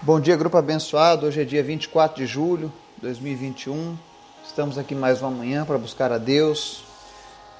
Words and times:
Bom 0.00 0.20
dia, 0.20 0.36
grupo 0.36 0.56
abençoado. 0.56 1.26
Hoje 1.26 1.42
é 1.42 1.44
dia 1.44 1.60
24 1.60 2.18
de 2.18 2.24
julho 2.24 2.72
de 2.94 3.02
2021. 3.02 3.98
Estamos 4.46 4.78
aqui 4.78 4.94
mais 4.94 5.20
uma 5.20 5.30
manhã 5.30 5.64
para 5.64 5.76
buscar 5.76 6.12
a 6.12 6.18
Deus, 6.18 6.84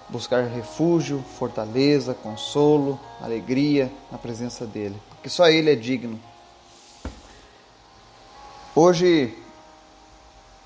buscar 0.09 0.45
refúgio, 0.45 1.21
fortaleza, 1.37 2.15
consolo, 2.15 2.99
alegria 3.21 3.91
na 4.13 4.19
presença 4.19 4.65
dEle, 4.65 4.95
porque 5.09 5.29
só 5.29 5.49
Ele 5.49 5.73
é 5.73 5.75
digno. 5.75 6.19
Hoje 8.73 9.37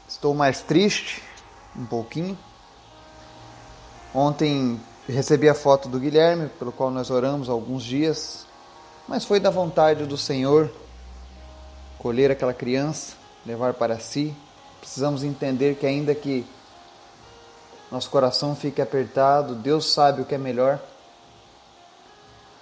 estou 0.07 0.35
mais 0.35 0.61
triste, 0.61 1.23
um 1.75 1.87
pouquinho. 1.87 2.39
Ontem 4.15 4.79
recebi 5.09 5.49
a 5.49 5.55
foto 5.55 5.89
do 5.89 5.99
Guilherme, 5.99 6.51
pelo 6.59 6.71
qual 6.71 6.91
nós 6.91 7.11
oramos 7.11 7.49
alguns 7.49 7.83
dias, 7.83 8.45
mas 9.09 9.25
foi 9.25 9.41
da 9.41 9.49
vontade 9.49 10.05
do 10.05 10.19
Senhor 10.19 10.71
colher 12.03 12.33
aquela 12.33 12.53
criança, 12.53 13.15
levar 13.47 13.75
para 13.75 13.99
si. 14.01 14.35
Precisamos 14.81 15.23
entender 15.23 15.77
que, 15.77 15.87
ainda 15.87 16.13
que 16.15 16.45
nosso 17.91 18.11
coração 18.11 18.57
fique 18.57 18.83
apertado, 18.83 19.55
Deus 19.55 19.93
sabe 19.93 20.21
o 20.21 20.25
que 20.25 20.35
é 20.35 20.39
melhor. 20.39 20.81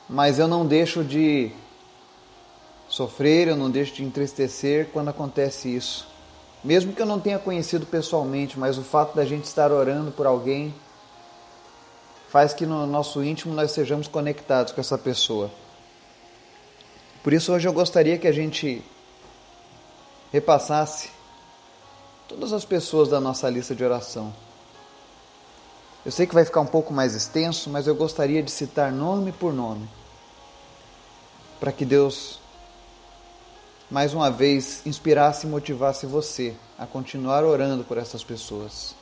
Mas 0.06 0.38
eu 0.38 0.46
não 0.46 0.66
deixo 0.66 1.02
de 1.02 1.50
sofrer, 2.86 3.48
eu 3.48 3.56
não 3.56 3.70
deixo 3.70 3.94
de 3.94 4.04
entristecer 4.04 4.88
quando 4.92 5.08
acontece 5.08 5.74
isso. 5.74 6.06
Mesmo 6.62 6.92
que 6.92 7.00
eu 7.00 7.06
não 7.06 7.18
tenha 7.18 7.38
conhecido 7.38 7.86
pessoalmente, 7.86 8.58
mas 8.58 8.76
o 8.76 8.82
fato 8.82 9.16
da 9.16 9.24
gente 9.24 9.44
estar 9.44 9.72
orando 9.72 10.10
por 10.10 10.26
alguém 10.26 10.74
faz 12.28 12.52
que 12.52 12.66
no 12.66 12.86
nosso 12.86 13.24
íntimo 13.24 13.54
nós 13.54 13.70
sejamos 13.70 14.06
conectados 14.06 14.72
com 14.72 14.80
essa 14.80 14.98
pessoa. 14.98 15.50
Por 17.22 17.32
isso 17.32 17.52
hoje 17.52 17.66
eu 17.66 17.72
gostaria 17.72 18.18
que 18.18 18.28
a 18.28 18.32
gente 18.32 18.84
repassasse 20.32 21.10
todas 22.28 22.52
as 22.52 22.64
pessoas 22.64 23.08
da 23.08 23.20
nossa 23.20 23.48
lista 23.50 23.74
de 23.74 23.84
oração. 23.84 24.32
Eu 26.06 26.12
sei 26.12 26.26
que 26.26 26.34
vai 26.34 26.44
ficar 26.44 26.60
um 26.60 26.66
pouco 26.66 26.94
mais 26.94 27.14
extenso, 27.14 27.68
mas 27.68 27.86
eu 27.86 27.94
gostaria 27.94 28.42
de 28.42 28.50
citar 28.50 28.92
nome 28.92 29.32
por 29.32 29.52
nome, 29.52 29.88
para 31.58 31.72
que 31.72 31.84
Deus, 31.84 32.38
mais 33.90 34.14
uma 34.14 34.30
vez, 34.30 34.80
inspirasse 34.86 35.46
e 35.46 35.50
motivasse 35.50 36.06
você 36.06 36.54
a 36.78 36.86
continuar 36.86 37.44
orando 37.44 37.84
por 37.84 37.98
essas 37.98 38.24
pessoas. 38.24 38.94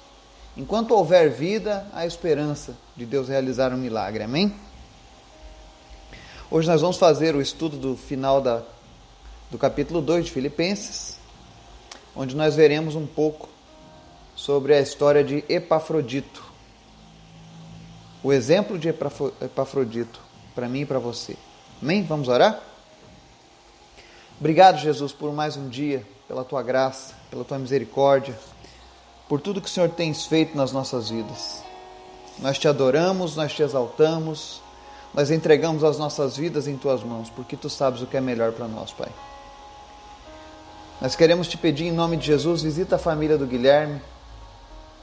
Enquanto 0.56 0.92
houver 0.92 1.30
vida, 1.30 1.86
há 1.92 2.04
esperança 2.04 2.74
de 2.96 3.06
Deus 3.06 3.28
realizar 3.28 3.72
um 3.72 3.76
milagre. 3.76 4.24
Amém? 4.24 4.52
Hoje 6.50 6.66
nós 6.66 6.80
vamos 6.80 6.96
fazer 6.96 7.36
o 7.36 7.42
estudo 7.42 7.76
do 7.76 7.96
final 7.96 8.40
da, 8.40 8.62
do 9.50 9.58
capítulo 9.58 10.00
2 10.00 10.24
de 10.24 10.32
Filipenses 10.32 11.17
onde 12.18 12.34
nós 12.34 12.56
veremos 12.56 12.96
um 12.96 13.06
pouco 13.06 13.48
sobre 14.34 14.74
a 14.74 14.80
história 14.80 15.22
de 15.22 15.44
Epafrodito. 15.48 16.44
O 18.24 18.32
exemplo 18.32 18.76
de 18.76 18.88
Epafrodito 18.88 20.20
para 20.52 20.68
mim 20.68 20.80
e 20.80 20.86
para 20.86 20.98
você. 20.98 21.36
Amém? 21.80 22.02
Vamos 22.02 22.26
orar? 22.26 22.60
Obrigado, 24.40 24.78
Jesus, 24.78 25.12
por 25.12 25.32
mais 25.32 25.56
um 25.56 25.68
dia, 25.68 26.04
pela 26.26 26.44
tua 26.44 26.60
graça, 26.60 27.14
pela 27.30 27.44
tua 27.44 27.58
misericórdia, 27.58 28.36
por 29.28 29.40
tudo 29.40 29.60
que 29.60 29.68
o 29.68 29.70
Senhor 29.70 29.90
tem 29.90 30.12
feito 30.12 30.56
nas 30.56 30.72
nossas 30.72 31.10
vidas. 31.10 31.62
Nós 32.40 32.58
te 32.58 32.66
adoramos, 32.66 33.36
nós 33.36 33.52
te 33.52 33.62
exaltamos, 33.62 34.60
nós 35.14 35.30
entregamos 35.30 35.84
as 35.84 35.98
nossas 35.98 36.36
vidas 36.36 36.66
em 36.66 36.76
tuas 36.76 37.02
mãos, 37.04 37.30
porque 37.30 37.56
tu 37.56 37.70
sabes 37.70 38.02
o 38.02 38.06
que 38.06 38.16
é 38.16 38.20
melhor 38.20 38.52
para 38.52 38.66
nós, 38.66 38.92
Pai. 38.92 39.08
Nós 41.00 41.14
queremos 41.14 41.46
te 41.46 41.56
pedir 41.56 41.84
em 41.84 41.92
nome 41.92 42.16
de 42.16 42.26
Jesus, 42.26 42.62
visita 42.62 42.96
a 42.96 42.98
família 42.98 43.38
do 43.38 43.46
Guilherme, 43.46 44.02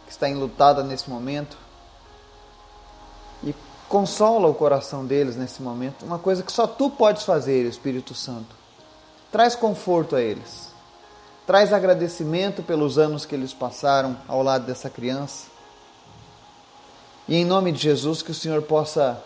que 0.06 0.12
está 0.12 0.28
enlutada 0.28 0.84
nesse 0.84 1.10
momento, 1.10 1.58
e 3.42 3.56
consola 3.88 4.50
o 4.50 4.54
coração 4.54 5.06
deles 5.06 5.38
nesse 5.38 5.62
momento. 5.62 6.06
Uma 6.06 6.20
coisa 6.20 6.44
que 6.44 6.52
só 6.52 6.68
tu 6.68 6.90
podes 6.90 7.24
fazer, 7.24 7.66
Espírito 7.66 8.14
Santo. 8.14 8.54
Traz 9.32 9.56
conforto 9.56 10.18
a 10.18 10.22
eles. 10.22 10.70
Traz 11.48 11.72
agradecimento 11.72 12.62
pelos 12.62 12.98
anos 12.98 13.26
que 13.26 13.34
eles 13.34 13.54
passaram 13.54 14.18
ao 14.28 14.44
lado 14.44 14.66
dessa 14.66 14.90
criança. 14.90 15.48
E 17.26 17.38
em 17.38 17.46
nome 17.46 17.72
de 17.72 17.80
Jesus, 17.80 18.22
que 18.22 18.32
o 18.32 18.36
Senhor 18.36 18.62
possa 18.64 19.24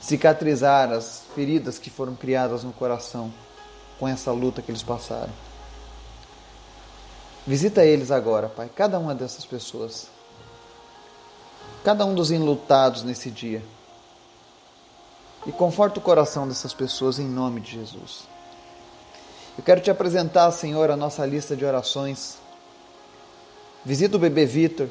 cicatrizar 0.00 0.90
as 0.90 1.22
feridas 1.36 1.78
que 1.78 1.88
foram 1.88 2.16
criadas 2.16 2.64
no 2.64 2.72
coração 2.72 3.32
com 4.00 4.08
essa 4.08 4.32
luta 4.32 4.62
que 4.62 4.70
eles 4.70 4.82
passaram. 4.82 5.30
Visita 7.46 7.84
eles 7.84 8.10
agora, 8.10 8.48
Pai, 8.48 8.70
cada 8.74 8.98
uma 8.98 9.14
dessas 9.14 9.44
pessoas. 9.44 10.08
Cada 11.84 12.06
um 12.06 12.14
dos 12.14 12.30
enlutados 12.30 13.02
nesse 13.02 13.30
dia. 13.30 13.62
E 15.46 15.52
conforta 15.52 15.98
o 15.98 16.02
coração 16.02 16.48
dessas 16.48 16.72
pessoas 16.72 17.18
em 17.18 17.28
nome 17.28 17.60
de 17.60 17.72
Jesus. 17.72 18.26
Eu 19.58 19.62
quero 19.62 19.82
te 19.82 19.90
apresentar, 19.90 20.50
Senhor, 20.50 20.90
a 20.90 20.96
nossa 20.96 21.26
lista 21.26 21.54
de 21.54 21.64
orações. 21.64 22.38
Visita 23.84 24.16
o 24.16 24.20
bebê 24.20 24.46
Vitor. 24.46 24.88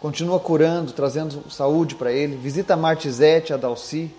Continua 0.00 0.38
curando, 0.38 0.92
trazendo 0.92 1.50
saúde 1.50 1.96
para 1.96 2.12
ele. 2.12 2.36
Visita 2.36 2.74
a 2.74 2.76
Martizete, 2.76 3.52
a 3.52 3.56
Dalci 3.56 4.14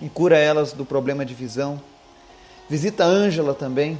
e 0.00 0.08
cura 0.08 0.36
elas 0.38 0.72
do 0.72 0.84
problema 0.84 1.24
de 1.24 1.34
visão. 1.34 1.80
Visita 2.68 3.04
Ângela 3.04 3.54
também, 3.54 3.98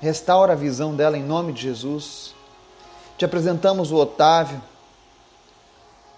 restaura 0.00 0.52
a 0.52 0.56
visão 0.56 0.94
dela 0.94 1.16
em 1.16 1.22
nome 1.22 1.52
de 1.52 1.62
Jesus. 1.62 2.34
Te 3.16 3.24
apresentamos 3.24 3.92
o 3.92 3.96
Otávio, 3.96 4.60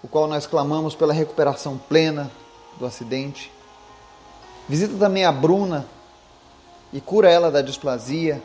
o 0.01 0.07
qual 0.07 0.27
nós 0.27 0.47
clamamos 0.47 0.95
pela 0.95 1.13
recuperação 1.13 1.77
plena 1.77 2.31
do 2.79 2.85
acidente. 2.85 3.51
Visita 4.67 4.97
também 4.97 5.25
a 5.25 5.31
Bruna 5.31 5.85
e 6.91 7.01
cura 7.01 7.29
ela 7.29 7.51
da 7.51 7.61
displasia. 7.61 8.41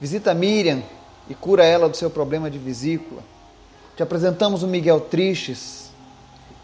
Visita 0.00 0.32
a 0.32 0.34
Miriam 0.34 0.82
e 1.28 1.34
cura 1.34 1.64
ela 1.64 1.88
do 1.88 1.96
seu 1.96 2.10
problema 2.10 2.50
de 2.50 2.58
vesícula. 2.58 3.22
Te 3.96 4.02
apresentamos 4.02 4.62
o 4.62 4.66
Miguel 4.66 5.00
Tristes, 5.00 5.91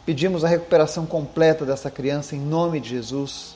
Pedimos 0.08 0.42
a 0.42 0.48
recuperação 0.48 1.04
completa 1.04 1.66
dessa 1.66 1.90
criança 1.90 2.34
em 2.34 2.40
nome 2.40 2.80
de 2.80 2.88
Jesus. 2.88 3.54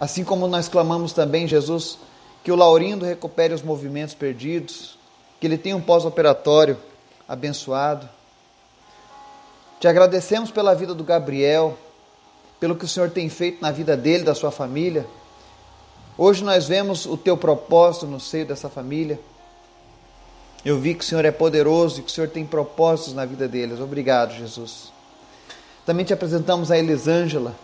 Assim 0.00 0.24
como 0.24 0.48
nós 0.48 0.70
clamamos 0.70 1.12
também, 1.12 1.46
Jesus, 1.46 1.98
que 2.42 2.50
o 2.50 2.56
Laurindo 2.56 3.04
recupere 3.04 3.52
os 3.52 3.60
movimentos 3.60 4.14
perdidos, 4.14 4.98
que 5.38 5.46
ele 5.46 5.58
tenha 5.58 5.76
um 5.76 5.80
pós-operatório 5.82 6.78
abençoado. 7.28 8.08
Te 9.78 9.86
agradecemos 9.86 10.50
pela 10.50 10.74
vida 10.74 10.94
do 10.94 11.04
Gabriel, 11.04 11.76
pelo 12.58 12.74
que 12.74 12.86
o 12.86 12.88
Senhor 12.88 13.10
tem 13.10 13.28
feito 13.28 13.60
na 13.60 13.70
vida 13.70 13.94
dele, 13.94 14.24
da 14.24 14.34
sua 14.34 14.50
família. 14.50 15.06
Hoje 16.16 16.42
nós 16.42 16.68
vemos 16.68 17.04
o 17.04 17.18
teu 17.18 17.36
propósito 17.36 18.06
no 18.06 18.18
seio 18.18 18.46
dessa 18.46 18.70
família. 18.70 19.20
Eu 20.64 20.78
vi 20.78 20.94
que 20.94 21.04
o 21.04 21.06
Senhor 21.06 21.26
é 21.26 21.30
poderoso 21.30 22.00
e 22.00 22.02
que 22.02 22.10
o 22.10 22.14
Senhor 22.14 22.30
tem 22.30 22.46
propósitos 22.46 23.12
na 23.12 23.26
vida 23.26 23.46
deles. 23.46 23.78
Obrigado, 23.78 24.32
Jesus. 24.32 24.98
Também 25.84 26.04
te 26.04 26.12
apresentamos 26.12 26.70
a 26.70 26.78
Elisângela, 26.78 27.54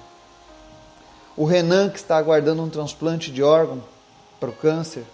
o 1.36 1.44
Renan, 1.44 1.90
que 1.90 1.98
está 1.98 2.16
aguardando 2.16 2.62
um 2.62 2.70
transplante 2.70 3.30
de 3.30 3.42
órgão 3.42 3.82
para 4.40 4.50
o 4.50 4.52
câncer. 4.52 5.04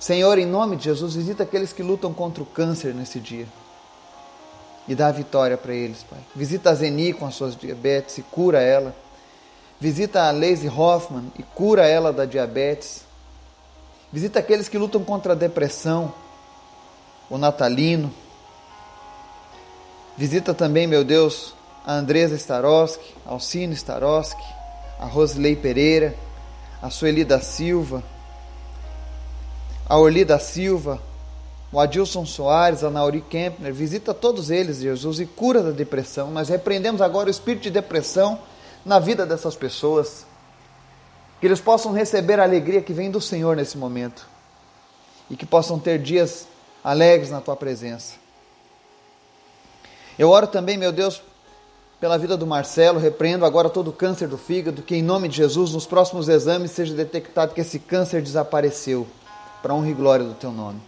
Senhor, 0.00 0.38
em 0.38 0.46
nome 0.46 0.76
de 0.76 0.84
Jesus, 0.84 1.14
visita 1.14 1.42
aqueles 1.42 1.72
que 1.72 1.82
lutam 1.82 2.12
contra 2.12 2.42
o 2.42 2.46
câncer 2.46 2.94
nesse 2.94 3.20
dia 3.20 3.46
e 4.86 4.94
dá 4.94 5.08
a 5.08 5.12
vitória 5.12 5.56
para 5.56 5.74
eles, 5.74 6.02
Pai. 6.02 6.18
Visita 6.34 6.70
a 6.70 6.74
Zeni 6.74 7.12
com 7.12 7.26
as 7.26 7.34
suas 7.34 7.56
diabetes 7.56 8.18
e 8.18 8.22
cura 8.22 8.60
ela. 8.60 8.94
Visita 9.80 10.22
a 10.22 10.30
Lazy 10.30 10.68
Hoffman 10.68 11.32
e 11.38 11.42
cura 11.42 11.86
ela 11.86 12.12
da 12.12 12.24
diabetes. 12.24 13.04
Visita 14.12 14.38
aqueles 14.38 14.68
que 14.68 14.78
lutam 14.78 15.02
contra 15.02 15.32
a 15.32 15.36
depressão, 15.36 16.12
o 17.30 17.38
Natalino, 17.38 18.12
Visita 20.16 20.52
também, 20.52 20.86
meu 20.86 21.04
Deus, 21.04 21.54
a 21.86 21.94
Andresa 21.94 22.36
Staroski, 22.36 23.14
Alcino 23.26 23.72
Staroski, 23.72 24.44
a 24.98 25.06
Rosilei 25.06 25.56
Pereira, 25.56 26.14
a 26.80 26.90
Sueli 26.90 27.24
da 27.24 27.40
Silva, 27.40 28.02
a 29.88 29.98
Orli 29.98 30.24
da 30.24 30.38
Silva, 30.38 31.00
o 31.72 31.80
Adilson 31.80 32.26
Soares, 32.26 32.84
a 32.84 32.90
Nauri 32.90 33.22
Kempner. 33.22 33.72
Visita 33.72 34.12
todos 34.12 34.50
eles, 34.50 34.78
Jesus, 34.78 35.20
e 35.20 35.26
cura 35.26 35.62
da 35.62 35.70
depressão. 35.70 36.30
Nós 36.30 36.48
repreendemos 36.48 37.00
agora 37.00 37.28
o 37.28 37.30
espírito 37.30 37.62
de 37.62 37.70
depressão 37.70 38.38
na 38.84 38.98
vida 38.98 39.24
dessas 39.24 39.56
pessoas. 39.56 40.26
Que 41.40 41.46
eles 41.46 41.60
possam 41.60 41.92
receber 41.92 42.38
a 42.38 42.44
alegria 42.44 42.82
que 42.82 42.92
vem 42.92 43.10
do 43.10 43.20
Senhor 43.20 43.56
nesse 43.56 43.78
momento. 43.78 44.28
E 45.30 45.36
que 45.36 45.46
possam 45.46 45.78
ter 45.78 45.98
dias 45.98 46.46
alegres 46.84 47.30
na 47.30 47.40
tua 47.40 47.56
presença. 47.56 48.21
Eu 50.18 50.28
oro 50.28 50.46
também, 50.46 50.76
meu 50.76 50.92
Deus, 50.92 51.22
pela 52.00 52.18
vida 52.18 52.36
do 52.36 52.46
Marcelo, 52.46 52.98
repreendo 52.98 53.44
agora 53.44 53.70
todo 53.70 53.88
o 53.88 53.92
câncer 53.92 54.28
do 54.28 54.36
fígado, 54.36 54.82
que 54.82 54.96
em 54.96 55.02
nome 55.02 55.28
de 55.28 55.36
Jesus, 55.36 55.72
nos 55.72 55.86
próximos 55.86 56.28
exames, 56.28 56.72
seja 56.72 56.94
detectado 56.94 57.54
que 57.54 57.60
esse 57.60 57.78
câncer 57.78 58.20
desapareceu, 58.20 59.06
para 59.62 59.72
honra 59.72 59.90
e 59.90 59.94
glória 59.94 60.24
do 60.24 60.34
teu 60.34 60.50
nome. 60.50 60.80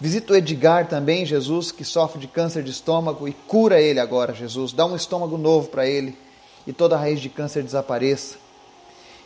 Visita 0.00 0.32
o 0.32 0.36
Edgar 0.36 0.88
também, 0.88 1.26
Jesus, 1.26 1.72
que 1.72 1.84
sofre 1.84 2.20
de 2.20 2.28
câncer 2.28 2.62
de 2.62 2.70
estômago, 2.70 3.28
e 3.28 3.32
cura 3.32 3.80
ele 3.80 4.00
agora, 4.00 4.32
Jesus. 4.32 4.72
Dá 4.72 4.86
um 4.86 4.96
estômago 4.96 5.36
novo 5.36 5.68
para 5.68 5.86
ele 5.86 6.16
e 6.66 6.72
toda 6.72 6.94
a 6.94 6.98
raiz 6.98 7.20
de 7.20 7.28
câncer 7.28 7.62
desapareça. 7.62 8.36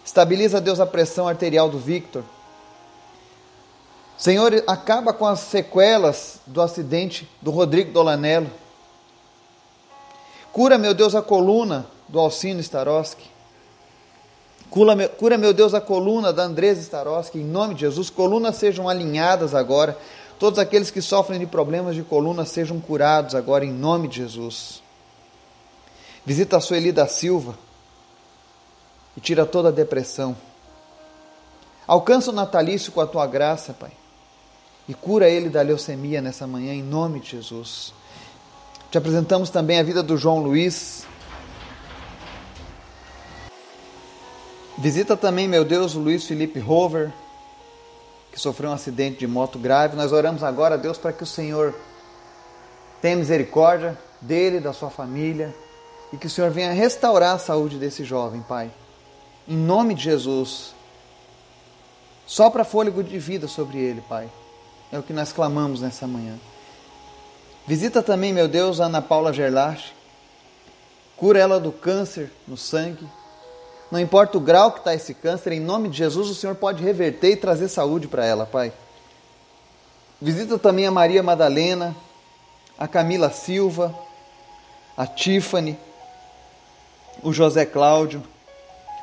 Estabiliza, 0.05 0.61
Deus, 0.61 0.81
a 0.81 0.87
pressão 0.87 1.29
arterial 1.29 1.69
do 1.69 1.79
Victor. 1.79 2.25
Senhor, 4.17 4.65
acaba 4.67 5.13
com 5.13 5.27
as 5.27 5.41
sequelas 5.41 6.41
do 6.47 6.61
acidente 6.61 7.29
do 7.41 7.51
Rodrigo 7.51 7.93
Dolanello. 7.93 8.51
Cura, 10.53 10.77
meu 10.77 10.93
Deus, 10.93 11.15
a 11.15 11.23
coluna 11.23 11.87
do 12.09 12.21
Alcino 12.21 12.61
Staroski. 12.61 13.31
Cura, 14.69 15.09
cura, 15.09 15.39
meu 15.39 15.55
Deus, 15.55 15.73
a 15.73 15.81
coluna 15.81 16.33
da 16.33 16.43
Andresa 16.43 16.81
Staroski. 16.81 17.39
Em 17.39 17.45
nome 17.45 17.75
de 17.75 17.81
Jesus, 17.81 18.11
colunas 18.11 18.57
sejam 18.57 18.89
alinhadas 18.89 19.55
agora. 19.55 19.97
Todos 20.39 20.59
aqueles 20.59 20.91
que 20.91 21.01
sofrem 21.01 21.41
de 21.41 21.47
problemas 21.47 21.95
de 21.95 22.03
coluna 22.03 22.45
sejam 22.45 22.81
curados 22.81 23.35
agora, 23.35 23.65
em 23.65 23.73
nome 23.73 24.09
de 24.09 24.17
Jesus. 24.17 24.83
Visita 26.25 26.59
a 26.59 26.61
Sueli 26.61 26.93
da 26.93 27.07
Silva 27.07 27.57
e 29.17 29.21
tira 29.21 29.47
toda 29.47 29.71
a 29.71 29.73
depressão. 29.73 30.37
Alcança 31.87 32.31
o 32.31 32.35
natalício 32.35 32.93
com 32.93 33.01
a 33.01 33.07
tua 33.07 33.27
graça, 33.27 33.73
Pai. 33.73 33.93
E 34.89 34.95
cura 34.95 35.29
ele 35.29 35.49
da 35.49 35.63
leucemia 35.63 36.21
nessa 36.21 36.47
manhã, 36.47 36.75
em 36.75 36.83
nome 36.83 37.21
de 37.21 37.31
Jesus. 37.31 37.95
Te 38.93 38.99
apresentamos 38.99 39.49
também 39.49 39.81
a 39.81 39.83
vida 39.83 40.03
do 40.03 40.19
João 40.19 40.39
Luiz. 40.39 41.07
Visita 44.77 45.17
também, 45.17 45.49
meu 45.49 45.65
Deus, 45.65 45.95
o 45.95 45.99
Luiz 45.99 46.27
Felipe 46.27 46.61
Rover, 46.61 47.11
que 48.31 48.39
sofreu 48.39 48.69
um 48.69 48.75
acidente 48.75 49.21
de 49.21 49.27
moto 49.27 49.59
grave. 49.59 49.97
Nós 49.97 50.13
oramos 50.13 50.43
agora, 50.43 50.77
Deus, 50.77 50.99
para 50.99 51.11
que 51.11 51.23
o 51.23 51.27
Senhor 51.27 51.75
tenha 53.01 53.17
misericórdia 53.17 53.99
dele, 54.21 54.61
da 54.61 54.75
sua 54.75 54.91
família, 54.91 55.55
e 56.13 56.19
que 56.19 56.27
o 56.27 56.31
Senhor 56.31 56.51
venha 56.51 56.71
restaurar 56.75 57.37
a 57.37 57.39
saúde 57.39 57.79
desse 57.79 58.05
jovem, 58.05 58.43
Pai. 58.43 58.71
Em 59.49 59.57
nome 59.57 59.95
de 59.95 60.03
Jesus. 60.03 60.75
Sopra 62.27 62.63
fôlego 62.63 63.03
de 63.03 63.19
vida 63.19 63.49
sobre 63.49 63.79
ele, 63.79 64.03
Pai. 64.03 64.29
É 64.93 64.99
o 64.99 65.03
que 65.03 65.15
nós 65.15 65.33
clamamos 65.33 65.81
nessa 65.81 66.07
manhã. 66.07 66.39
Visita 67.67 68.03
também, 68.03 68.33
meu 68.33 68.49
Deus, 68.49 68.81
Ana 68.81 69.01
Paula 69.01 69.33
Gerlach. 69.33 69.93
Cura 71.17 71.39
ela 71.39 71.61
do 71.61 71.71
câncer 71.71 72.31
no 72.47 72.57
sangue. 72.57 73.07
Não 73.91 74.01
importa 74.01 74.37
o 74.37 74.41
grau 74.41 74.73
que 74.73 74.81
está 74.81 74.95
esse 74.95 75.15
câncer, 75.15 75.53
em 75.53 75.61
nome 75.61 75.89
de 75.89 75.99
Jesus, 75.99 76.29
o 76.29 76.35
Senhor 76.35 76.57
pode 76.57 76.83
reverter 76.83 77.33
e 77.33 77.37
trazer 77.37 77.69
saúde 77.69 78.09
para 78.09 78.25
ela, 78.25 78.47
Pai. 78.47 78.73
Visita 80.21 80.59
também 80.59 80.87
a 80.87 80.91
Maria 80.91 81.23
Madalena, 81.23 81.95
a 82.77 82.89
Camila 82.89 83.31
Silva, 83.31 83.95
a 84.97 85.07
Tiffany, 85.07 85.79
o 87.23 87.33
José 87.33 87.65
Cláudio, 87.65 88.23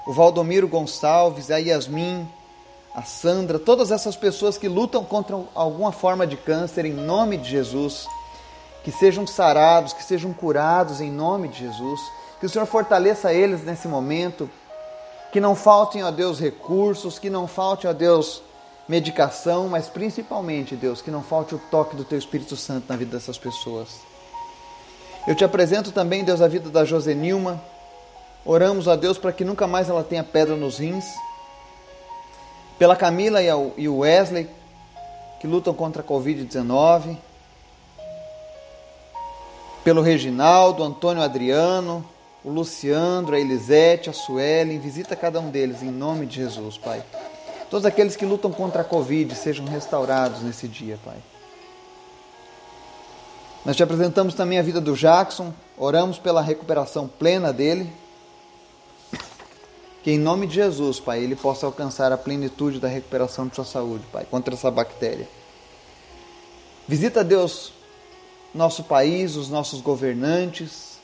o 0.06 0.12
Valdomiro 0.12 0.68
Gonçalves, 0.68 1.50
a 1.52 1.58
Yasmin, 1.58 2.28
a 2.94 3.04
Sandra, 3.04 3.58
todas 3.58 3.92
essas 3.92 4.18
pessoas 4.18 4.58
que 4.58 4.68
lutam 4.68 5.06
contra 5.06 5.40
alguma 5.56 5.94
forma 5.94 6.28
de 6.28 6.36
câncer, 6.36 6.84
em 6.84 6.94
nome 6.94 7.38
de 7.38 7.50
Jesus 7.50 8.06
que 8.84 8.92
sejam 8.92 9.28
sarados, 9.28 9.94
que 9.94 10.04
sejam 10.04 10.34
curados 10.34 11.02
em 11.02 11.12
nome 11.12 11.48
de 11.48 11.60
Jesus. 11.60 12.00
Que 12.40 12.46
o 12.46 12.50
Senhor 12.50 12.66
fortaleça 12.66 13.34
eles 13.34 13.64
nesse 13.64 13.88
momento. 13.88 14.50
Que 15.32 15.40
não 15.40 15.56
faltem, 15.56 16.02
a 16.02 16.10
Deus, 16.10 16.40
recursos, 16.40 17.20
que 17.20 17.30
não 17.30 17.48
falte, 17.48 17.88
a 17.88 17.94
Deus, 17.94 18.42
medicação, 18.88 19.68
mas 19.68 19.88
principalmente, 19.88 20.76
Deus, 20.76 21.02
que 21.02 21.12
não 21.12 21.22
falte 21.22 21.54
o 21.54 21.62
toque 21.70 21.96
do 21.96 22.04
Teu 22.04 22.18
Espírito 22.18 22.56
Santo 22.56 22.86
na 22.90 22.96
vida 22.96 23.18
dessas 23.18 23.38
pessoas. 23.38 23.90
Eu 25.28 25.36
te 25.36 25.44
apresento 25.44 25.92
também, 25.92 26.24
Deus, 26.24 26.42
a 26.42 26.48
vida 26.48 26.70
da 26.70 26.84
Josenilma. 26.84 27.62
Oramos 28.44 28.88
a 28.88 28.96
Deus 28.96 29.18
para 29.18 29.32
que 29.32 29.46
nunca 29.46 29.68
mais 29.68 29.90
ela 29.90 30.04
tenha 30.04 30.24
pedra 30.24 30.56
nos 30.56 30.80
rins. 30.80 31.06
Pela 32.80 32.96
Camila 32.96 33.40
e 33.44 33.88
o 33.88 33.98
Wesley, 33.98 34.50
que 35.40 35.46
lutam 35.46 35.74
contra 35.74 36.02
a 36.02 36.06
Covid-19 36.06 37.29
pelo 39.84 40.02
Reginaldo, 40.02 40.84
Antônio 40.84 41.24
Adriano, 41.24 42.06
o 42.44 42.50
Luciandro, 42.50 43.36
a 43.36 43.40
Elisete, 43.40 44.10
a 44.10 44.14
Suelen, 44.14 44.80
visita 44.80 45.16
cada 45.16 45.40
um 45.40 45.50
deles 45.50 45.82
em 45.82 45.92
nome 45.92 46.26
de 46.26 46.36
Jesus, 46.36 46.78
Pai. 46.78 47.04
Todos 47.70 47.86
aqueles 47.86 48.16
que 48.16 48.26
lutam 48.26 48.52
contra 48.52 48.82
a 48.82 48.86
Covid 48.86 49.36
sejam 49.36 49.66
restaurados 49.66 50.42
nesse 50.42 50.68
dia, 50.68 50.98
Pai. 51.04 51.18
Nós 53.66 53.76
te 53.76 53.84
apresentamos 53.84 54.34
também 54.34 54.58
a 54.58 54.64
vida 54.64 54.82
do 54.82 54.96
Jackson, 54.96 55.54
oramos 55.78 56.18
pela 56.18 56.42
recuperação 56.42 57.08
plena 57.08 57.54
dele. 57.54 57.92
Que 60.02 60.12
em 60.12 60.18
nome 60.18 60.48
de 60.48 60.56
Jesus, 60.56 61.00
Pai, 61.00 61.22
ele 61.22 61.36
possa 61.36 61.66
alcançar 61.66 62.12
a 62.12 62.18
plenitude 62.18 62.80
da 62.80 62.88
recuperação 62.88 63.48
de 63.48 63.56
sua 63.56 63.66
saúde, 63.66 64.06
Pai, 64.12 64.26
contra 64.30 64.54
essa 64.54 64.72
bactéria. 64.72 65.28
Visita 66.88 67.24
Deus 67.24 67.74
nosso 68.54 68.84
país, 68.84 69.36
os 69.36 69.50
nossos 69.50 69.82
governantes, 69.82 71.00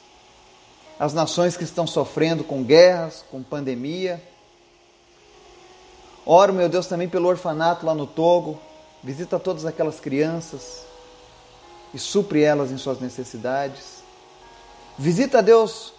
as 0.99 1.13
nações 1.13 1.57
que 1.57 1.63
estão 1.63 1.85
sofrendo 1.85 2.43
com 2.43 2.63
guerras, 2.63 3.23
com 3.29 3.43
pandemia. 3.43 4.21
Oro, 6.25 6.53
meu 6.53 6.67
Deus, 6.69 6.87
também 6.87 7.07
pelo 7.07 7.27
orfanato 7.27 7.85
lá 7.85 7.93
no 7.93 8.07
Togo. 8.07 8.59
Visita 9.03 9.37
todas 9.37 9.65
aquelas 9.65 9.99
crianças 9.99 10.83
e 11.93 11.99
supre 11.99 12.41
elas 12.41 12.71
em 12.71 12.77
suas 12.77 12.99
necessidades. 12.99 14.03
Visita, 14.97 15.43
Deus, 15.43 15.93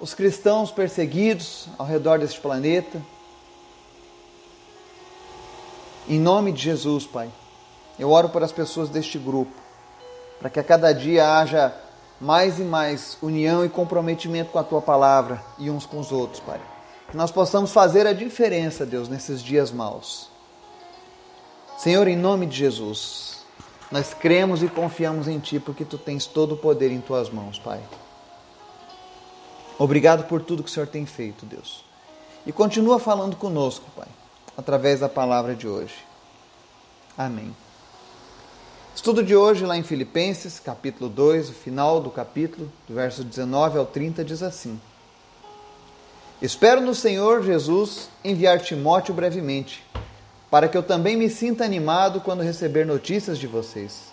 os 0.00 0.14
cristãos 0.14 0.70
perseguidos 0.72 1.68
ao 1.78 1.86
redor 1.86 2.18
deste 2.18 2.40
planeta. 2.40 3.00
Em 6.08 6.18
nome 6.18 6.52
de 6.52 6.62
Jesus, 6.62 7.06
Pai, 7.06 7.30
eu 7.98 8.10
oro 8.10 8.28
por 8.30 8.42
as 8.42 8.52
pessoas 8.52 8.88
deste 8.88 9.18
grupo 9.18 9.65
para 10.38 10.50
que 10.50 10.60
a 10.60 10.64
cada 10.64 10.92
dia 10.92 11.38
haja 11.38 11.74
mais 12.20 12.58
e 12.58 12.62
mais 12.62 13.18
união 13.20 13.64
e 13.64 13.68
comprometimento 13.68 14.50
com 14.50 14.58
a 14.58 14.64
tua 14.64 14.80
palavra 14.80 15.42
e 15.58 15.70
uns 15.70 15.84
com 15.84 15.98
os 15.98 16.12
outros, 16.12 16.40
Pai. 16.40 16.60
Que 17.10 17.16
nós 17.16 17.30
possamos 17.30 17.72
fazer 17.72 18.06
a 18.06 18.12
diferença, 18.12 18.84
Deus, 18.84 19.08
nesses 19.08 19.42
dias 19.42 19.70
maus. 19.70 20.28
Senhor, 21.78 22.08
em 22.08 22.16
nome 22.16 22.46
de 22.46 22.56
Jesus, 22.56 23.44
nós 23.92 24.14
cremos 24.14 24.62
e 24.62 24.68
confiamos 24.68 25.28
em 25.28 25.38
Ti 25.38 25.60
porque 25.60 25.84
Tu 25.84 25.98
tens 25.98 26.26
todo 26.26 26.54
o 26.54 26.56
poder 26.56 26.90
em 26.90 27.00
Tuas 27.00 27.28
mãos, 27.30 27.58
Pai. 27.58 27.80
Obrigado 29.78 30.24
por 30.24 30.42
tudo 30.42 30.62
que 30.62 30.70
o 30.70 30.72
Senhor 30.72 30.86
tem 30.86 31.04
feito, 31.04 31.44
Deus. 31.44 31.84
E 32.46 32.52
continua 32.52 32.98
falando 32.98 33.36
conosco, 33.36 33.84
Pai, 33.94 34.08
através 34.56 35.00
da 35.00 35.08
palavra 35.08 35.54
de 35.54 35.68
hoje. 35.68 35.94
Amém. 37.16 37.54
Estudo 38.96 39.22
de 39.22 39.36
hoje, 39.36 39.66
lá 39.66 39.76
em 39.76 39.82
Filipenses, 39.82 40.58
capítulo 40.58 41.10
2, 41.10 41.50
o 41.50 41.52
final 41.52 42.00
do 42.00 42.08
capítulo, 42.10 42.72
do 42.88 42.94
verso 42.94 43.22
19 43.22 43.76
ao 43.76 43.84
30, 43.84 44.24
diz 44.24 44.42
assim: 44.42 44.80
Espero 46.40 46.80
no 46.80 46.94
Senhor 46.94 47.44
Jesus 47.44 48.08
enviar 48.24 48.58
Timóteo 48.58 49.12
brevemente, 49.12 49.84
para 50.50 50.66
que 50.66 50.78
eu 50.78 50.82
também 50.82 51.14
me 51.14 51.28
sinta 51.28 51.62
animado 51.62 52.22
quando 52.22 52.42
receber 52.42 52.86
notícias 52.86 53.38
de 53.38 53.46
vocês. 53.46 54.04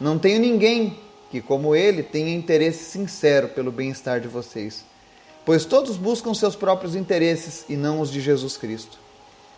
Não 0.00 0.16
tenho 0.16 0.38
ninguém 0.38 0.96
que, 1.28 1.40
como 1.40 1.74
ele, 1.74 2.04
tenha 2.04 2.32
interesse 2.32 2.84
sincero 2.84 3.48
pelo 3.48 3.72
bem-estar 3.72 4.20
de 4.20 4.28
vocês, 4.28 4.84
pois 5.44 5.64
todos 5.64 5.96
buscam 5.96 6.32
seus 6.32 6.54
próprios 6.54 6.94
interesses 6.94 7.64
e 7.68 7.74
não 7.74 8.00
os 8.00 8.08
de 8.08 8.20
Jesus 8.20 8.56
Cristo. 8.56 8.98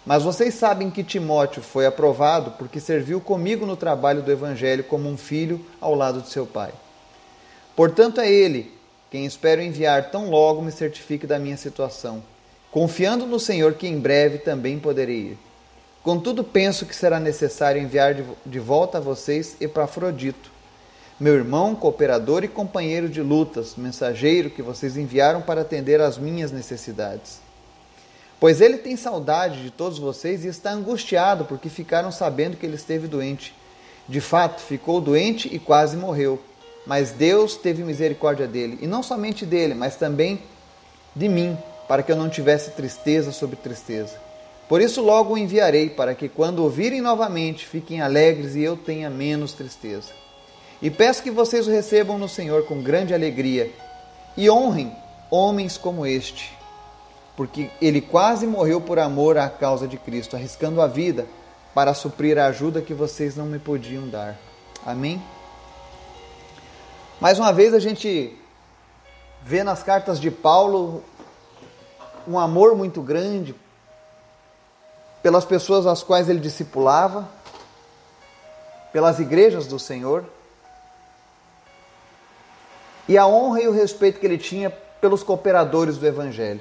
Mas 0.04 0.22
vocês 0.22 0.54
sabem 0.54 0.90
que 0.90 1.02
Timóteo 1.02 1.62
foi 1.62 1.86
aprovado 1.86 2.52
porque 2.52 2.78
serviu 2.78 3.20
comigo 3.20 3.64
no 3.64 3.76
trabalho 3.76 4.22
do 4.22 4.30
Evangelho 4.30 4.84
como 4.84 5.08
um 5.08 5.16
filho 5.16 5.64
ao 5.80 5.94
lado 5.94 6.20
de 6.20 6.28
seu 6.28 6.46
pai. 6.46 6.72
Portanto, 7.74 8.20
é 8.20 8.30
ele 8.30 8.72
quem 9.10 9.24
espero 9.24 9.62
enviar 9.62 10.10
tão 10.10 10.28
logo 10.28 10.60
me 10.60 10.72
certifique 10.72 11.26
da 11.26 11.38
minha 11.38 11.56
situação, 11.56 12.22
confiando 12.70 13.26
no 13.26 13.38
Senhor 13.38 13.74
que 13.74 13.86
em 13.86 13.98
breve 13.98 14.38
também 14.38 14.78
poderei 14.78 15.16
ir. 15.16 15.38
Contudo, 16.02 16.44
penso 16.44 16.84
que 16.84 16.94
será 16.94 17.18
necessário 17.18 17.80
enviar 17.80 18.14
de 18.44 18.58
volta 18.58 18.98
a 18.98 19.00
vocês 19.00 19.56
Epafrodito, 19.60 20.52
meu 21.18 21.34
irmão, 21.34 21.76
cooperador 21.76 22.42
e 22.42 22.48
companheiro 22.48 23.08
de 23.08 23.22
lutas, 23.22 23.76
mensageiro 23.76 24.50
que 24.50 24.60
vocês 24.60 24.96
enviaram 24.96 25.40
para 25.40 25.60
atender 25.60 26.00
às 26.00 26.18
minhas 26.18 26.50
necessidades. 26.50 27.43
Pois 28.40 28.60
ele 28.60 28.78
tem 28.78 28.96
saudade 28.96 29.62
de 29.62 29.70
todos 29.70 29.98
vocês 29.98 30.44
e 30.44 30.48
está 30.48 30.70
angustiado 30.70 31.44
porque 31.44 31.68
ficaram 31.68 32.12
sabendo 32.12 32.56
que 32.56 32.66
ele 32.66 32.76
esteve 32.76 33.06
doente. 33.06 33.54
De 34.08 34.20
fato, 34.20 34.60
ficou 34.60 35.00
doente 35.00 35.48
e 35.52 35.58
quase 35.58 35.96
morreu. 35.96 36.40
mas 36.86 37.10
Deus 37.12 37.56
teve 37.56 37.82
misericórdia 37.82 38.46
dele, 38.46 38.78
e 38.80 38.86
não 38.86 39.02
somente 39.02 39.46
dele, 39.46 39.74
mas 39.74 39.96
também 39.96 40.42
de 41.14 41.28
mim, 41.28 41.56
para 41.88 42.02
que 42.02 42.12
eu 42.12 42.16
não 42.16 42.28
tivesse 42.28 42.72
tristeza 42.72 43.32
sobre 43.32 43.56
tristeza. 43.56 44.22
Por 44.68 44.80
isso 44.80 45.02
logo 45.02 45.34
o 45.34 45.38
enviarei, 45.38 45.90
para 45.90 46.14
que 46.14 46.28
quando 46.28 46.60
ouvirem 46.60 47.00
novamente, 47.00 47.66
fiquem 47.66 48.00
alegres 48.00 48.54
e 48.54 48.62
eu 48.62 48.76
tenha 48.76 49.10
menos 49.10 49.52
tristeza. 49.52 50.10
E 50.80 50.90
peço 50.90 51.22
que 51.22 51.30
vocês 51.30 51.66
o 51.66 51.70
recebam 51.70 52.18
no 52.18 52.28
Senhor 52.28 52.64
com 52.64 52.82
grande 52.82 53.14
alegria 53.14 53.70
e 54.36 54.50
honrem 54.50 54.92
homens 55.30 55.78
como 55.78 56.06
este, 56.06 56.52
porque 57.36 57.70
ele 57.80 58.00
quase 58.00 58.46
morreu 58.46 58.80
por 58.80 58.98
amor 58.98 59.36
à 59.36 59.48
causa 59.48 59.88
de 59.88 59.96
Cristo, 59.96 60.36
arriscando 60.36 60.80
a 60.80 60.86
vida 60.86 61.26
para 61.74 61.92
suprir 61.92 62.38
a 62.38 62.46
ajuda 62.46 62.80
que 62.80 62.94
vocês 62.94 63.36
não 63.36 63.46
me 63.46 63.58
podiam 63.58 64.08
dar. 64.08 64.36
Amém? 64.86 65.22
Mais 67.20 67.38
uma 67.38 67.52
vez 67.52 67.74
a 67.74 67.78
gente 67.78 68.38
vê 69.42 69.64
nas 69.64 69.82
cartas 69.82 70.20
de 70.20 70.30
Paulo 70.30 71.02
um 72.26 72.38
amor 72.38 72.76
muito 72.76 73.02
grande 73.02 73.54
pelas 75.22 75.44
pessoas 75.44 75.86
às 75.86 76.02
quais 76.02 76.28
ele 76.28 76.38
discipulava, 76.38 77.28
pelas 78.92 79.18
igrejas 79.18 79.66
do 79.66 79.78
Senhor, 79.78 80.24
e 83.08 83.18
a 83.18 83.26
honra 83.26 83.62
e 83.62 83.68
o 83.68 83.72
respeito 83.72 84.20
que 84.20 84.26
ele 84.26 84.38
tinha 84.38 84.70
pelos 85.00 85.22
cooperadores 85.22 85.98
do 85.98 86.06
Evangelho. 86.06 86.60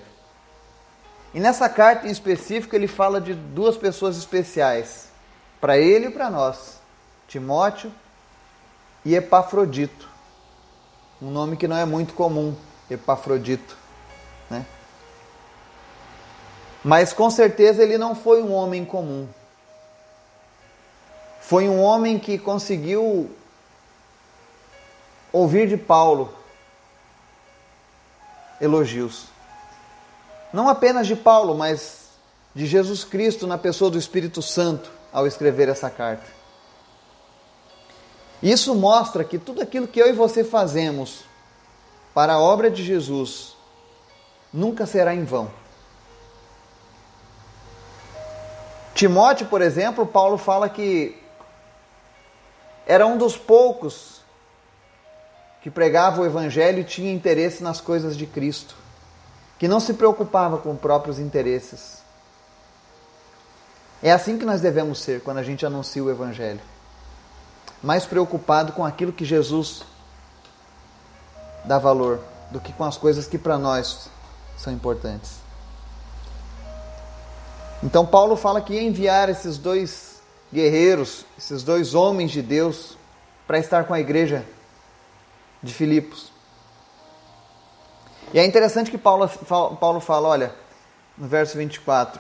E 1.34 1.40
nessa 1.40 1.68
carta 1.68 2.08
em 2.08 2.12
específico 2.12 2.76
ele 2.76 2.88
fala 2.88 3.20
de 3.20 3.34
duas 3.34 3.76
pessoas 3.76 4.18
especiais, 4.18 5.10
para 5.60 5.78
ele 5.78 6.08
e 6.08 6.12
para 6.12 6.30
nós: 6.30 6.80
Timóteo 7.28 7.92
e 9.04 9.16
Epafrodito. 9.16 10.08
Um 11.22 11.32
nome 11.32 11.58
que 11.58 11.68
não 11.68 11.78
é 11.78 11.86
muito 11.86 12.14
comum, 12.14 12.56
Epafrodito. 12.90 13.76
Né? 14.50 14.66
Mas 16.84 17.14
com 17.14 17.30
certeza 17.30 17.82
ele 17.82 17.98
não 17.98 18.14
foi 18.14 18.44
um 18.44 18.54
homem 18.54 18.86
comum. 18.86 19.28
Foi 21.42 21.68
um 21.68 21.82
homem 21.82 22.20
que 22.20 22.38
conseguiu 22.38 23.30
ouvir 25.32 25.68
de 25.68 25.78
Paulo 25.78 26.34
elogios. 28.62 29.28
Não 30.54 30.70
apenas 30.70 31.08
de 31.08 31.16
Paulo, 31.16 31.56
mas 31.56 32.10
de 32.54 32.68
Jesus 32.68 33.04
Cristo 33.04 33.48
na 33.48 33.58
pessoa 33.58 33.90
do 33.90 33.98
Espírito 33.98 34.42
Santo 34.42 34.92
ao 35.12 35.26
escrever 35.26 35.68
essa 35.68 35.90
carta. 35.90 36.28
Isso 38.42 38.76
mostra 38.76 39.24
que 39.24 39.40
tudo 39.40 39.62
aquilo 39.62 39.88
que 39.88 40.00
eu 40.00 40.08
e 40.08 40.14
você 40.14 40.44
fazemos 40.44 41.24
para 42.14 42.34
a 42.34 42.40
obra 42.40 42.70
de 42.70 42.84
Jesus 42.84 43.56
nunca 44.54 44.86
será 44.86 45.16
em 45.16 45.24
vão. 45.24 45.50
Timóteo, 48.94 49.48
por 49.48 49.62
exemplo, 49.62 50.06
Paulo 50.06 50.38
fala 50.38 50.70
que 50.70 51.18
era 52.86 53.08
um 53.08 53.18
dos 53.18 53.36
poucos 53.36 54.22
que 55.62 55.72
pregava 55.72 56.22
o 56.22 56.26
evangelho 56.26 56.80
e 56.80 56.84
tinha 56.84 57.12
interesse 57.12 57.64
nas 57.64 57.80
coisas 57.80 58.16
de 58.16 58.28
Cristo, 58.28 58.76
que 59.64 59.68
não 59.70 59.80
se 59.80 59.94
preocupava 59.94 60.58
com 60.58 60.76
próprios 60.76 61.20
interesses. 61.20 62.04
É 64.02 64.12
assim 64.12 64.38
que 64.38 64.44
nós 64.44 64.60
devemos 64.60 65.00
ser 65.00 65.22
quando 65.22 65.38
a 65.38 65.42
gente 65.42 65.66
anuncia 65.66 66.04
o 66.04 66.12
evangelho. 66.12 66.60
Mais 67.82 68.06
preocupado 68.06 68.74
com 68.74 68.84
aquilo 68.84 69.14
que 69.14 69.24
Jesus 69.24 69.84
dá 71.64 71.80
valor 71.80 72.20
do 72.52 72.60
que 72.60 72.74
com 72.74 72.84
as 72.84 72.98
coisas 72.98 73.26
que 73.26 73.38
para 73.38 73.58
nós 73.58 74.10
são 74.58 74.74
importantes. 74.74 75.36
Então 77.82 78.06
Paulo 78.06 78.36
fala 78.36 78.60
que 78.60 78.74
ia 78.74 78.84
enviar 78.84 79.30
esses 79.30 79.58
dois 79.58 80.20
guerreiros, 80.52 81.26
esses 81.38 81.64
dois 81.64 81.96
homens 81.96 82.32
de 82.32 82.42
Deus, 82.42 82.98
para 83.48 83.60
estar 83.60 83.86
com 83.86 83.94
a 83.94 84.00
igreja 84.02 84.44
de 85.64 85.74
Filipos. 85.74 86.33
E 88.34 88.40
é 88.40 88.46
interessante 88.46 88.90
que 88.90 88.98
Paulo, 88.98 89.30
Paulo 89.80 90.00
fala, 90.00 90.28
olha, 90.28 90.56
no 91.18 91.28
verso 91.28 91.58
24, 91.58 92.20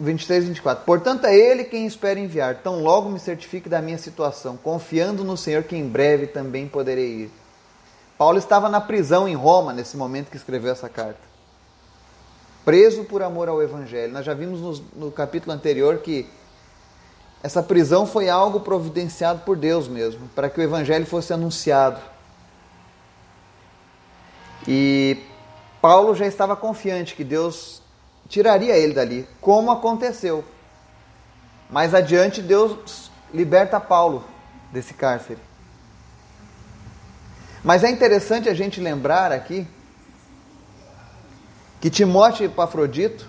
23 0.00 0.44
e 0.44 0.46
24. 0.48 0.84
Portanto, 0.84 1.24
é 1.26 1.34
Ele 1.34 1.64
quem 1.64 1.86
espera 1.86 2.18
enviar, 2.18 2.56
tão 2.56 2.82
logo 2.82 3.08
me 3.08 3.20
certifique 3.20 3.68
da 3.68 3.80
minha 3.80 3.98
situação, 3.98 4.56
confiando 4.56 5.22
no 5.22 5.36
Senhor 5.36 5.62
que 5.62 5.76
em 5.76 5.88
breve 5.88 6.26
também 6.26 6.66
poderei 6.66 7.22
ir. 7.22 7.30
Paulo 8.18 8.38
estava 8.38 8.68
na 8.68 8.80
prisão 8.80 9.28
em 9.28 9.34
Roma 9.34 9.72
nesse 9.72 9.96
momento 9.96 10.30
que 10.30 10.36
escreveu 10.36 10.72
essa 10.72 10.88
carta 10.88 11.32
preso 12.64 13.04
por 13.04 13.22
amor 13.22 13.48
ao 13.48 13.62
Evangelho. 13.62 14.12
Nós 14.12 14.24
já 14.24 14.34
vimos 14.34 14.60
no, 14.60 15.06
no 15.06 15.12
capítulo 15.12 15.52
anterior 15.52 15.98
que 15.98 16.28
essa 17.42 17.62
prisão 17.62 18.06
foi 18.06 18.28
algo 18.28 18.60
providenciado 18.60 19.40
por 19.40 19.56
Deus 19.56 19.88
mesmo, 19.88 20.28
para 20.34 20.48
que 20.48 20.60
o 20.60 20.62
Evangelho 20.62 21.04
fosse 21.04 21.32
anunciado. 21.32 22.00
E 24.66 25.18
Paulo 25.80 26.14
já 26.14 26.26
estava 26.26 26.54
confiante 26.54 27.14
que 27.14 27.24
Deus 27.24 27.82
tiraria 28.28 28.76
ele 28.76 28.94
dali, 28.94 29.28
como 29.40 29.70
aconteceu. 29.70 30.44
Mais 31.68 31.94
adiante, 31.94 32.40
Deus 32.40 33.10
liberta 33.32 33.80
Paulo 33.80 34.24
desse 34.70 34.94
cárcere. 34.94 35.40
Mas 37.64 37.84
é 37.84 37.90
interessante 37.90 38.48
a 38.48 38.54
gente 38.54 38.80
lembrar 38.80 39.32
aqui 39.32 39.66
que 41.80 41.90
Timóteo 41.90 42.44
e 42.44 42.46
Epafrodito 42.46 43.26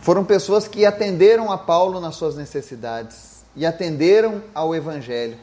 foram 0.00 0.24
pessoas 0.24 0.66
que 0.66 0.84
atenderam 0.84 1.50
a 1.52 1.58
Paulo 1.58 2.00
nas 2.00 2.16
suas 2.16 2.36
necessidades 2.36 3.44
e 3.54 3.66
atenderam 3.66 4.42
ao 4.54 4.74
Evangelho. 4.74 5.38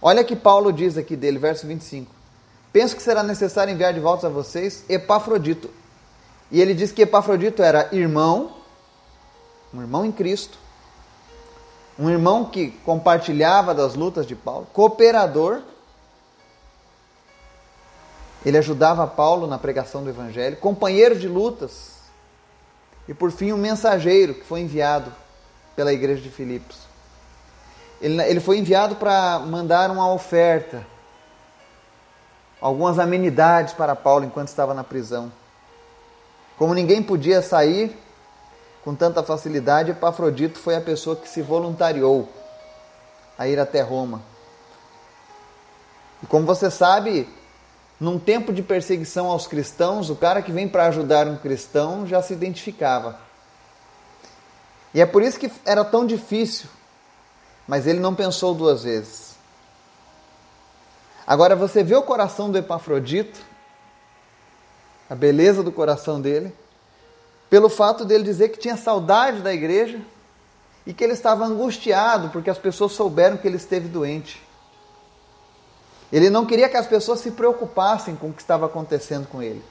Olha 0.00 0.24
que 0.24 0.36
Paulo 0.36 0.72
diz 0.72 0.96
aqui 0.96 1.16
dele, 1.16 1.38
verso 1.38 1.66
25. 1.66 2.14
Penso 2.72 2.94
que 2.94 3.02
será 3.02 3.22
necessário 3.22 3.72
enviar 3.72 3.94
de 3.94 4.00
volta 4.00 4.26
a 4.26 4.30
vocês 4.30 4.84
Epafrodito. 4.88 5.70
E 6.50 6.60
ele 6.60 6.74
diz 6.74 6.92
que 6.92 7.02
Epafrodito 7.02 7.62
era 7.62 7.88
irmão, 7.92 8.56
um 9.72 9.80
irmão 9.80 10.04
em 10.04 10.12
Cristo, 10.12 10.58
um 11.98 12.10
irmão 12.10 12.44
que 12.44 12.70
compartilhava 12.84 13.74
das 13.74 13.94
lutas 13.94 14.26
de 14.26 14.36
Paulo, 14.36 14.66
cooperador 14.72 15.62
ele 18.46 18.58
ajudava 18.58 19.04
Paulo 19.08 19.48
na 19.48 19.58
pregação 19.58 20.04
do 20.04 20.10
Evangelho, 20.10 20.56
companheiro 20.58 21.18
de 21.18 21.26
lutas 21.26 21.96
e, 23.08 23.12
por 23.12 23.32
fim, 23.32 23.52
um 23.52 23.56
mensageiro 23.56 24.34
que 24.34 24.44
foi 24.44 24.60
enviado 24.60 25.12
pela 25.74 25.92
igreja 25.92 26.22
de 26.22 26.30
Filipos. 26.30 26.76
Ele, 28.00 28.22
ele 28.22 28.40
foi 28.40 28.58
enviado 28.58 28.96
para 28.96 29.38
mandar 29.38 29.90
uma 29.90 30.12
oferta, 30.12 30.86
algumas 32.60 32.98
amenidades 32.98 33.72
para 33.72 33.96
Paulo 33.96 34.24
enquanto 34.24 34.48
estava 34.48 34.74
na 34.74 34.84
prisão. 34.84 35.32
Como 36.58 36.74
ninguém 36.74 37.02
podia 37.02 37.42
sair 37.42 37.96
com 38.84 38.94
tanta 38.94 39.22
facilidade, 39.22 39.90
Epafrodito 39.90 40.58
foi 40.58 40.76
a 40.76 40.80
pessoa 40.80 41.16
que 41.16 41.28
se 41.28 41.42
voluntariou 41.42 42.28
a 43.38 43.48
ir 43.48 43.58
até 43.58 43.80
Roma. 43.80 44.22
E 46.22 46.26
como 46.26 46.46
você 46.46 46.70
sabe, 46.70 47.28
num 48.00 48.18
tempo 48.18 48.52
de 48.52 48.62
perseguição 48.62 49.26
aos 49.26 49.46
cristãos, 49.46 50.08
o 50.08 50.16
cara 50.16 50.40
que 50.40 50.52
vem 50.52 50.68
para 50.68 50.86
ajudar 50.86 51.26
um 51.26 51.36
cristão 51.36 52.06
já 52.06 52.22
se 52.22 52.32
identificava. 52.32 53.18
E 54.94 55.00
é 55.00 55.06
por 55.06 55.22
isso 55.22 55.38
que 55.38 55.50
era 55.64 55.84
tão 55.84 56.06
difícil, 56.06 56.68
mas 57.66 57.86
ele 57.86 58.00
não 58.00 58.14
pensou 58.14 58.54
duas 58.54 58.84
vezes. 58.84 59.36
Agora 61.26 61.56
você 61.56 61.82
vê 61.82 61.96
o 61.96 62.02
coração 62.02 62.50
do 62.50 62.58
Epafrodito, 62.58 63.40
a 65.10 65.14
beleza 65.14 65.62
do 65.62 65.72
coração 65.72 66.20
dele, 66.20 66.54
pelo 67.50 67.68
fato 67.68 68.04
dele 68.04 68.24
dizer 68.24 68.50
que 68.50 68.58
tinha 68.58 68.76
saudade 68.76 69.40
da 69.40 69.52
igreja 69.52 70.00
e 70.86 70.94
que 70.94 71.02
ele 71.02 71.12
estava 71.12 71.44
angustiado 71.44 72.30
porque 72.30 72.50
as 72.50 72.58
pessoas 72.58 72.92
souberam 72.92 73.36
que 73.36 73.46
ele 73.46 73.56
esteve 73.56 73.88
doente. 73.88 74.40
Ele 76.12 76.30
não 76.30 76.46
queria 76.46 76.68
que 76.68 76.76
as 76.76 76.86
pessoas 76.86 77.18
se 77.20 77.32
preocupassem 77.32 78.14
com 78.14 78.28
o 78.28 78.32
que 78.32 78.40
estava 78.40 78.66
acontecendo 78.66 79.26
com 79.26 79.42
ele. 79.42 79.62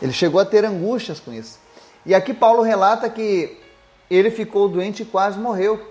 Ele 0.00 0.12
chegou 0.12 0.40
a 0.40 0.46
ter 0.46 0.64
angústias 0.64 1.20
com 1.20 1.30
isso. 1.30 1.58
E 2.06 2.14
aqui 2.14 2.32
Paulo 2.32 2.62
relata 2.62 3.10
que 3.10 3.60
ele 4.10 4.30
ficou 4.30 4.68
doente 4.68 5.02
e 5.02 5.06
quase 5.06 5.38
morreu. 5.38 5.88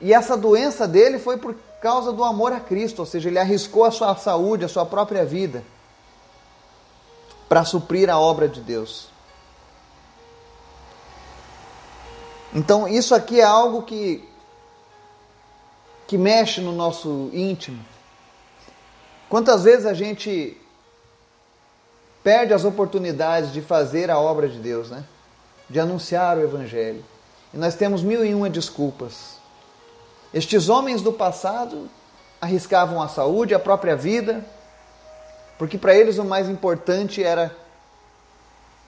E 0.00 0.14
essa 0.14 0.36
doença 0.36 0.88
dele 0.88 1.18
foi 1.18 1.36
por 1.36 1.54
causa 1.82 2.12
do 2.12 2.24
amor 2.24 2.52
a 2.52 2.60
Cristo, 2.60 3.00
ou 3.00 3.06
seja, 3.06 3.28
ele 3.28 3.38
arriscou 3.38 3.84
a 3.84 3.90
sua 3.90 4.16
saúde, 4.16 4.64
a 4.64 4.68
sua 4.68 4.86
própria 4.86 5.24
vida, 5.24 5.62
para 7.48 7.64
suprir 7.64 8.08
a 8.08 8.18
obra 8.18 8.48
de 8.48 8.60
Deus. 8.60 9.08
Então, 12.54 12.88
isso 12.88 13.14
aqui 13.14 13.40
é 13.40 13.44
algo 13.44 13.82
que 13.82 14.28
que 16.06 16.18
mexe 16.18 16.60
no 16.60 16.72
nosso 16.72 17.30
íntimo. 17.32 17.78
Quantas 19.28 19.62
vezes 19.62 19.86
a 19.86 19.94
gente 19.94 20.60
perde 22.20 22.52
as 22.52 22.64
oportunidades 22.64 23.52
de 23.52 23.62
fazer 23.62 24.10
a 24.10 24.18
obra 24.18 24.48
de 24.48 24.58
Deus, 24.58 24.90
né? 24.90 25.04
De 25.68 25.78
anunciar 25.78 26.36
o 26.36 26.42
Evangelho. 26.42 27.04
E 27.52 27.58
nós 27.58 27.74
temos 27.74 28.02
mil 28.02 28.24
e 28.24 28.34
uma 28.34 28.48
desculpas. 28.48 29.36
Estes 30.32 30.68
homens 30.68 31.02
do 31.02 31.12
passado 31.12 31.88
arriscavam 32.40 33.02
a 33.02 33.08
saúde, 33.08 33.54
a 33.54 33.58
própria 33.58 33.96
vida, 33.96 34.44
porque 35.58 35.76
para 35.76 35.94
eles 35.94 36.18
o 36.18 36.24
mais 36.24 36.48
importante 36.48 37.22
era 37.22 37.54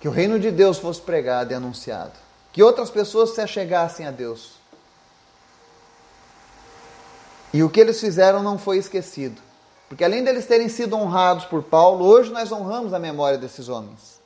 que 0.00 0.09
o 0.09 0.11
reino 0.11 0.38
de 0.38 0.50
Deus 0.50 0.78
fosse 0.78 1.00
pregado 1.00 1.52
e 1.52 1.54
anunciado, 1.54 2.12
que 2.52 2.62
outras 2.62 2.90
pessoas 2.90 3.31
se 3.31 3.40
achegassem 3.40 4.07
a 4.07 4.11
Deus. 4.11 4.54
E 7.52 7.62
o 7.62 7.69
que 7.69 7.81
eles 7.81 8.00
fizeram 8.00 8.42
não 8.42 8.57
foi 8.57 8.78
esquecido. 8.78 9.40
Porque 9.88 10.04
além 10.04 10.25
deles 10.25 10.47
terem 10.47 10.71
sido 10.71 10.97
honrados 10.97 11.45
por 11.45 11.62
Paulo, 11.62 12.07
hoje 12.07 12.33
nós 12.33 12.50
honramos 12.50 12.95
a 12.95 12.99
memória 12.99 13.37
desses 13.37 13.69
homens. 13.69 14.22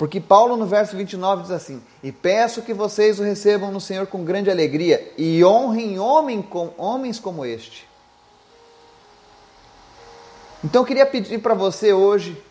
Porque 0.00 0.18
Paulo, 0.18 0.56
no 0.56 0.64
verso 0.64 0.96
29, 0.96 1.42
diz 1.42 1.50
assim: 1.50 1.82
E 2.02 2.10
peço 2.10 2.62
que 2.62 2.72
vocês 2.72 3.20
o 3.20 3.22
recebam 3.22 3.70
no 3.70 3.82
Senhor 3.82 4.06
com 4.06 4.24
grande 4.24 4.50
alegria 4.50 5.12
e 5.18 5.44
honrem 5.44 5.98
homem 5.98 6.40
com, 6.40 6.72
homens 6.78 7.20
como 7.20 7.44
este. 7.44 7.86
Então 10.64 10.80
eu 10.80 10.86
queria 10.86 11.04
pedir 11.04 11.42
para 11.42 11.52
você 11.52 11.92
hoje 11.92 12.42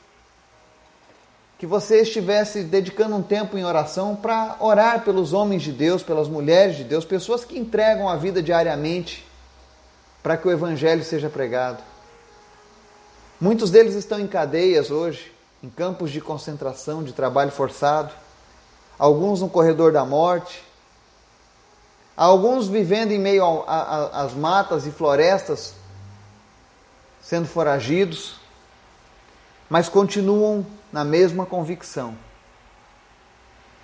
que 1.57 1.65
você 1.65 2.01
estivesse 2.01 2.61
dedicando 2.61 3.15
um 3.15 3.23
tempo 3.23 3.57
em 3.57 3.65
oração 3.65 4.15
para 4.15 4.55
orar 4.59 5.03
pelos 5.03 5.33
homens 5.33 5.63
de 5.63 5.71
Deus, 5.71 6.03
pelas 6.03 6.29
mulheres 6.29 6.77
de 6.77 6.83
Deus, 6.83 7.03
pessoas 7.03 7.43
que 7.43 7.57
entregam 7.57 8.07
a 8.07 8.15
vida 8.15 8.43
diariamente 8.43 9.27
para 10.21 10.37
que 10.37 10.47
o 10.47 10.51
Evangelho 10.51 11.03
seja 11.03 11.31
pregado. 11.31 11.81
Muitos 13.41 13.71
deles 13.71 13.95
estão 13.95 14.19
em 14.19 14.27
cadeias 14.27 14.91
hoje, 14.91 15.38
em 15.61 15.69
campos 15.69 16.11
de 16.11 16.21
concentração, 16.21 17.03
de 17.03 17.13
trabalho 17.13 17.51
forçado, 17.51 18.13
alguns 18.97 19.41
no 19.41 19.49
corredor 19.49 19.91
da 19.91 20.05
morte, 20.05 20.63
alguns 22.15 22.67
vivendo 22.67 23.11
em 23.11 23.19
meio 23.19 23.63
às 23.67 24.33
matas 24.33 24.85
e 24.85 24.91
florestas, 24.91 25.73
sendo 27.21 27.47
foragidos, 27.47 28.35
mas 29.69 29.87
continuam 29.87 30.65
na 30.91 31.03
mesma 31.03 31.45
convicção 31.45 32.17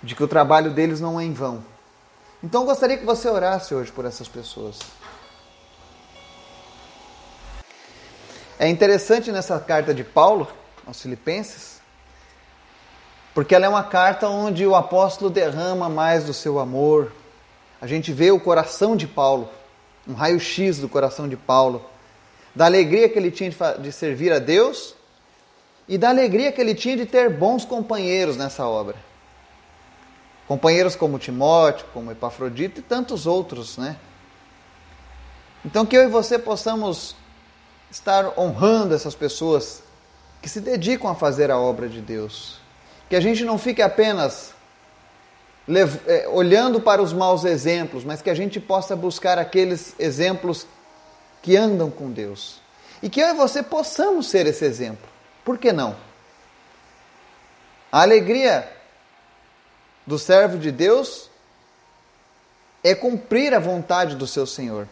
de 0.02 0.14
que 0.14 0.24
o 0.24 0.28
trabalho 0.28 0.72
deles 0.72 1.00
não 1.00 1.20
é 1.20 1.24
em 1.24 1.32
vão. 1.32 1.64
Então 2.42 2.62
eu 2.62 2.66
gostaria 2.66 2.98
que 2.98 3.04
você 3.04 3.28
orasse 3.28 3.74
hoje 3.74 3.90
por 3.92 4.04
essas 4.04 4.28
pessoas. 4.28 4.78
É 8.58 8.68
interessante 8.68 9.30
nessa 9.30 9.58
carta 9.60 9.92
de 9.92 10.02
Paulo 10.02 10.48
aos 10.86 11.02
Filipenses, 11.02 11.80
porque 13.34 13.54
ela 13.54 13.66
é 13.66 13.68
uma 13.68 13.84
carta 13.84 14.28
onde 14.28 14.66
o 14.66 14.74
apóstolo 14.74 15.28
derrama 15.28 15.88
mais 15.88 16.24
do 16.24 16.32
seu 16.32 16.58
amor. 16.58 17.12
A 17.80 17.86
gente 17.86 18.12
vê 18.12 18.30
o 18.30 18.40
coração 18.40 18.96
de 18.96 19.06
Paulo, 19.06 19.50
um 20.08 20.14
raio-x 20.14 20.78
do 20.78 20.88
coração 20.88 21.28
de 21.28 21.36
Paulo, 21.36 21.84
da 22.54 22.64
alegria 22.64 23.08
que 23.08 23.18
ele 23.18 23.30
tinha 23.30 23.50
de 23.78 23.92
servir 23.92 24.32
a 24.32 24.38
Deus 24.38 24.94
e 25.86 25.98
da 25.98 26.08
alegria 26.08 26.50
que 26.50 26.60
ele 26.60 26.74
tinha 26.74 26.96
de 26.96 27.04
ter 27.04 27.28
bons 27.28 27.64
companheiros 27.64 28.36
nessa 28.36 28.66
obra. 28.66 28.96
Companheiros 30.48 30.96
como 30.96 31.18
Timóteo, 31.18 31.86
como 31.92 32.10
Epafrodito 32.10 32.80
e 32.80 32.82
tantos 32.82 33.26
outros, 33.26 33.76
né? 33.76 33.96
Então 35.64 35.84
que 35.84 35.96
eu 35.96 36.04
e 36.04 36.06
você 36.06 36.38
possamos 36.38 37.16
estar 37.90 38.38
honrando 38.38 38.94
essas 38.94 39.14
pessoas 39.14 39.82
que 40.40 40.48
se 40.48 40.60
dedicam 40.60 41.10
a 41.10 41.14
fazer 41.14 41.50
a 41.50 41.58
obra 41.58 41.88
de 41.88 42.00
Deus. 42.00 42.58
Que 43.08 43.16
a 43.16 43.20
gente 43.20 43.44
não 43.44 43.58
fique 43.58 43.82
apenas 43.82 44.54
é, 46.06 46.28
olhando 46.28 46.80
para 46.80 47.02
os 47.02 47.12
maus 47.12 47.44
exemplos, 47.44 48.04
mas 48.04 48.22
que 48.22 48.30
a 48.30 48.34
gente 48.34 48.60
possa 48.60 48.94
buscar 48.94 49.38
aqueles 49.38 49.94
exemplos 49.98 50.66
que 51.42 51.56
andam 51.56 51.90
com 51.90 52.10
Deus. 52.10 52.60
E 53.02 53.10
que 53.10 53.20
eu 53.20 53.28
e 53.28 53.34
você 53.34 53.62
possamos 53.62 54.28
ser 54.28 54.46
esse 54.46 54.64
exemplo. 54.64 55.08
Por 55.44 55.58
que 55.58 55.72
não? 55.72 55.96
A 57.90 58.02
alegria 58.02 58.70
do 60.06 60.18
servo 60.18 60.58
de 60.58 60.70
Deus 60.70 61.30
é 62.82 62.94
cumprir 62.94 63.52
a 63.52 63.58
vontade 63.58 64.14
do 64.14 64.26
seu 64.26 64.46
Senhor. 64.46 64.88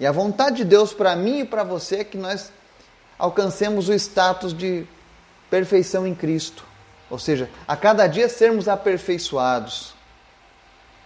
E 0.00 0.06
a 0.06 0.12
vontade 0.12 0.56
de 0.56 0.64
Deus 0.64 0.92
para 0.94 1.14
mim 1.14 1.40
e 1.40 1.44
para 1.44 1.64
você 1.64 1.96
é 1.96 2.04
que 2.04 2.16
nós 2.16 2.50
alcancemos 3.18 3.88
o 3.88 3.94
status 3.94 4.52
de 4.52 4.86
perfeição 5.50 6.06
em 6.06 6.14
Cristo. 6.14 6.64
Ou 7.08 7.18
seja, 7.18 7.48
a 7.66 7.76
cada 7.76 8.06
dia 8.06 8.28
sermos 8.28 8.68
aperfeiçoados, 8.68 9.94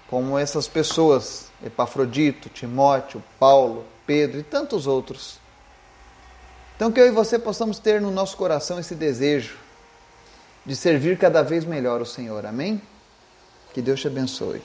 como 0.08 0.38
essas 0.38 0.66
pessoas, 0.66 1.50
Epafrodito, 1.64 2.48
Timóteo, 2.48 3.22
Paulo, 3.38 3.84
Pedro 4.06 4.40
e 4.40 4.42
tantos 4.42 4.86
outros. 4.86 5.38
Então, 6.74 6.90
que 6.90 6.98
eu 6.98 7.06
e 7.06 7.10
você 7.10 7.38
possamos 7.38 7.78
ter 7.78 8.00
no 8.00 8.10
nosso 8.10 8.36
coração 8.36 8.78
esse 8.78 8.94
desejo 8.94 9.58
de 10.64 10.74
servir 10.74 11.18
cada 11.18 11.42
vez 11.42 11.64
melhor 11.64 12.00
o 12.00 12.06
Senhor. 12.06 12.46
Amém? 12.46 12.80
Que 13.74 13.82
Deus 13.82 14.00
te 14.00 14.06
abençoe. 14.06 14.62